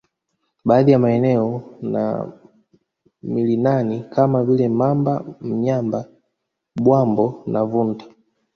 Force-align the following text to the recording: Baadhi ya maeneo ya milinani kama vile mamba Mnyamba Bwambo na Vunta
Baadhi 0.67 0.91
ya 0.91 0.99
maeneo 0.99 1.63
ya 1.81 2.31
milinani 3.23 3.99
kama 4.09 4.43
vile 4.43 4.69
mamba 4.69 5.25
Mnyamba 5.41 6.05
Bwambo 6.75 7.43
na 7.47 7.63
Vunta 7.63 8.05